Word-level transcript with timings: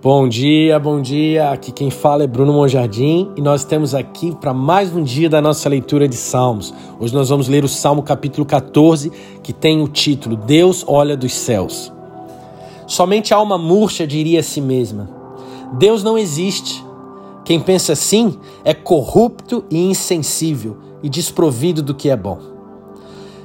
Bom 0.00 0.28
dia, 0.28 0.78
bom 0.78 1.02
dia. 1.02 1.50
Aqui 1.50 1.72
quem 1.72 1.90
fala 1.90 2.22
é 2.22 2.26
Bruno 2.28 2.52
Monjardim 2.52 3.32
e 3.36 3.40
nós 3.40 3.62
estamos 3.62 3.96
aqui 3.96 4.32
para 4.32 4.54
mais 4.54 4.94
um 4.94 5.02
dia 5.02 5.28
da 5.28 5.40
nossa 5.40 5.68
leitura 5.68 6.06
de 6.06 6.14
Salmos. 6.14 6.72
Hoje 7.00 7.12
nós 7.12 7.28
vamos 7.30 7.48
ler 7.48 7.64
o 7.64 7.68
Salmo 7.68 8.00
capítulo 8.00 8.46
14, 8.46 9.10
que 9.42 9.52
tem 9.52 9.82
o 9.82 9.88
título 9.88 10.36
Deus 10.36 10.84
olha 10.86 11.16
dos 11.16 11.34
céus. 11.34 11.92
Somente 12.86 13.34
a 13.34 13.38
alma 13.38 13.58
murcha 13.58 14.06
diria 14.06 14.38
a 14.38 14.42
si 14.42 14.60
mesma: 14.60 15.10
Deus 15.72 16.04
não 16.04 16.16
existe. 16.16 16.80
Quem 17.44 17.58
pensa 17.58 17.94
assim 17.94 18.38
é 18.64 18.72
corrupto 18.72 19.64
e 19.68 19.82
insensível 19.82 20.76
e 21.02 21.08
desprovido 21.08 21.82
do 21.82 21.92
que 21.92 22.08
é 22.08 22.16
bom. 22.16 22.38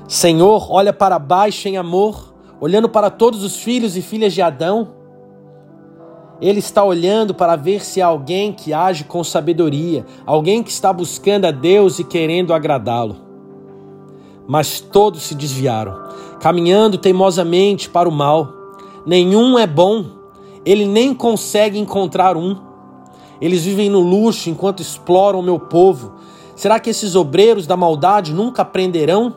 Senhor, 0.07 0.71
olha 0.71 0.93
para 0.93 1.17
baixo 1.17 1.67
em 1.67 1.77
amor, 1.77 2.31
olhando 2.61 2.87
para 2.87 3.09
todos 3.09 3.43
os 3.43 3.55
filhos 3.55 3.97
e 3.97 4.03
filhas 4.03 4.33
de 4.33 4.41
Adão 4.43 5.01
ele 6.43 6.59
está 6.59 6.83
olhando 6.83 7.33
para 7.33 7.55
ver 7.55 7.85
se 7.85 8.01
há 8.01 8.07
alguém 8.07 8.51
que 8.51 8.73
age 8.73 9.05
com 9.05 9.23
sabedoria, 9.23 10.05
alguém 10.25 10.61
que 10.61 10.69
está 10.69 10.91
buscando 10.91 11.45
a 11.45 11.51
Deus 11.51 11.99
e 11.99 12.03
querendo 12.03 12.53
agradá-lo. 12.53 13.15
Mas 14.45 14.81
todos 14.81 15.21
se 15.21 15.35
desviaram, 15.35 15.97
caminhando 16.41 16.97
teimosamente 16.97 17.89
para 17.89 18.09
o 18.09 18.11
mal. 18.11 18.49
Nenhum 19.05 19.57
é 19.57 19.65
bom, 19.65 20.03
ele 20.65 20.85
nem 20.85 21.13
consegue 21.13 21.79
encontrar 21.79 22.35
um. 22.35 22.57
Eles 23.39 23.63
vivem 23.63 23.89
no 23.89 24.01
luxo 24.01 24.49
enquanto 24.49 24.81
exploram 24.81 25.39
o 25.39 25.43
meu 25.43 25.57
povo. 25.57 26.15
Será 26.57 26.77
que 26.77 26.89
esses 26.89 27.15
obreiros 27.15 27.65
da 27.65 27.77
maldade 27.77 28.33
nunca 28.33 28.63
aprenderão? 28.63 29.33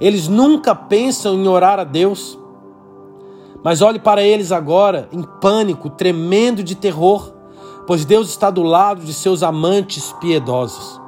Eles 0.00 0.26
nunca 0.26 0.74
pensam 0.74 1.34
em 1.34 1.46
orar 1.46 1.78
a 1.78 1.84
Deus. 1.84 2.38
Mas 3.64 3.80
olhe 3.80 3.98
para 3.98 4.22
eles 4.22 4.52
agora, 4.52 5.08
em 5.10 5.22
pânico, 5.22 5.88
tremendo 5.88 6.62
de 6.62 6.74
terror, 6.74 7.32
pois 7.86 8.04
Deus 8.04 8.28
está 8.28 8.50
do 8.50 8.62
lado 8.62 9.00
de 9.00 9.14
seus 9.14 9.42
amantes 9.42 10.12
piedosos. 10.20 11.00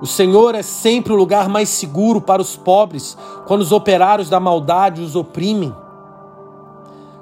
O 0.00 0.06
Senhor 0.06 0.54
é 0.54 0.62
sempre 0.62 1.12
o 1.12 1.16
lugar 1.16 1.46
mais 1.46 1.68
seguro 1.68 2.22
para 2.22 2.40
os 2.40 2.56
pobres 2.56 3.16
quando 3.46 3.60
os 3.60 3.70
operários 3.70 4.30
da 4.30 4.40
maldade 4.40 5.02
os 5.02 5.14
oprimem. 5.14 5.74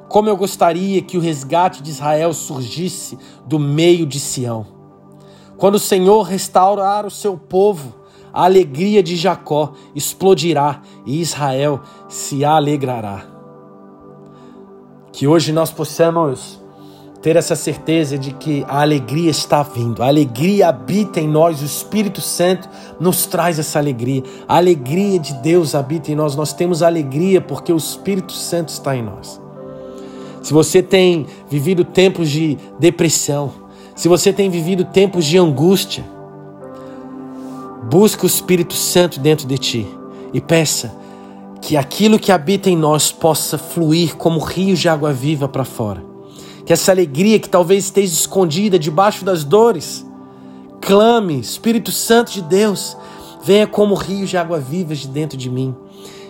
Como 0.08 0.28
eu 0.28 0.36
gostaria 0.36 1.02
que 1.02 1.19
o 1.19 1.20
resgate 1.20 1.82
de 1.82 1.91
Israel 1.91 2.32
surgisse 2.32 3.19
do 3.44 3.58
meio 3.58 4.06
de 4.06 4.20
Sião. 4.20 4.66
Quando 5.56 5.74
o 5.74 5.80
Senhor 5.80 6.22
restaurar 6.22 7.04
o 7.04 7.10
seu 7.10 7.36
povo, 7.36 7.94
a 8.32 8.44
alegria 8.44 9.02
de 9.02 9.16
Jacó 9.16 9.72
explodirá 9.94 10.82
e 11.04 11.20
Israel 11.20 11.80
se 12.08 12.44
alegrará. 12.44 13.31
Que 15.12 15.27
hoje 15.27 15.52
nós 15.52 15.70
possamos 15.70 16.60
ter 17.22 17.36
essa 17.36 17.55
certeza 17.55 18.18
de 18.18 18.32
que 18.32 18.64
a 18.66 18.80
alegria 18.80 19.30
está 19.30 19.62
vindo, 19.62 20.02
a 20.02 20.08
alegria 20.08 20.69
habita 20.69 21.20
em 21.20 21.28
nós, 21.28 21.62
o 21.62 21.64
Espírito 21.64 22.20
Santo 22.20 22.69
nos 22.98 23.27
traz 23.27 23.60
essa 23.60 23.78
alegria, 23.78 24.24
a 24.48 24.56
alegria 24.56 25.20
de 25.20 25.32
Deus 25.34 25.77
habita 25.77 26.10
em 26.10 26.16
nós, 26.16 26.34
nós 26.34 26.52
temos 26.52 26.82
alegria 26.82 27.41
porque 27.41 27.72
o 27.72 27.77
Espírito 27.77 28.32
Santo 28.32 28.70
está 28.70 28.96
em 28.96 29.02
nós. 29.02 29.41
Se 30.42 30.52
você 30.52 30.82
tem 30.82 31.26
vivido 31.48 31.84
tempos 31.84 32.28
de 32.28 32.58
depressão, 32.80 33.52
se 33.94 34.08
você 34.08 34.32
tem 34.32 34.50
vivido 34.50 34.84
tempos 34.84 35.24
de 35.24 35.38
angústia, 35.38 36.04
busque 37.88 38.24
o 38.24 38.26
Espírito 38.26 38.74
Santo 38.74 39.20
dentro 39.20 39.47
de 39.47 39.58
ti 39.58 39.86
e 40.32 40.41
peça 40.41 40.92
que 41.62 41.77
aquilo 41.77 42.18
que 42.18 42.32
habita 42.32 42.68
em 42.68 42.77
nós 42.77 43.12
possa 43.12 43.56
fluir 43.56 44.16
como 44.16 44.41
rios 44.41 44.80
de 44.80 44.88
água 44.88 45.12
viva 45.12 45.48
para 45.48 45.64
fora. 45.64 46.04
Que 46.66 46.72
essa 46.72 46.91
alegria 46.91 47.38
que 47.38 47.48
talvez 47.48 47.84
esteja 47.84 48.12
escondida 48.12 48.78
debaixo 48.78 49.24
das 49.24 49.44
dores, 49.44 50.04
clame, 50.80 51.38
Espírito 51.38 51.92
Santo 51.92 52.32
de 52.32 52.42
Deus, 52.42 52.96
venha 53.44 53.66
como 53.66 53.94
rios 53.94 54.28
de 54.28 54.37
água 54.37 54.59
viva 54.59 54.92
de 54.92 55.06
dentro 55.06 55.38
de 55.38 55.48
mim 55.48 55.75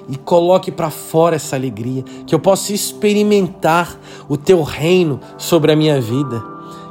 e 0.07 0.17
coloque 0.17 0.71
para 0.71 0.91
fora 0.91 1.37
essa 1.37 1.57
alegria, 1.57 2.03
que 2.27 2.35
eu 2.35 2.39
possa 2.39 2.75
experimentar 2.75 3.99
o 4.29 4.37
teu 4.37 4.63
reino 4.63 5.19
sobre 5.39 5.73
a 5.73 5.77
minha 5.77 5.99
vida, 6.01 6.45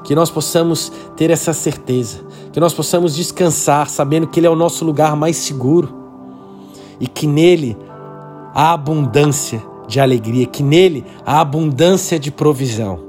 que 0.04 0.16
nós 0.16 0.32
possamos 0.32 0.92
ter 1.16 1.30
essa 1.30 1.54
certeza, 1.54 2.22
que 2.52 2.60
nós 2.60 2.74
possamos 2.74 3.16
descansar 3.16 3.88
sabendo 3.88 4.28
que 4.28 4.40
ele 4.40 4.48
é 4.48 4.50
o 4.50 4.56
nosso 4.56 4.84
lugar 4.84 5.16
mais 5.16 5.38
seguro. 5.38 6.02
E 7.00 7.08
que 7.08 7.26
nele 7.26 7.76
a 8.54 8.74
abundância 8.74 9.62
de 9.88 10.00
alegria, 10.00 10.46
que 10.46 10.64
nele 10.64 11.06
a 11.26 11.40
abundância 11.40 12.20
de 12.20 12.32
provisão. 12.32 13.00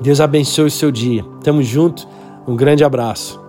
Deus 0.00 0.20
abençoe 0.20 0.66
o 0.66 0.70
seu 0.70 0.90
dia. 0.90 1.24
Tamo 1.42 1.62
junto. 1.62 2.06
Um 2.46 2.56
grande 2.56 2.82
abraço. 2.82 3.40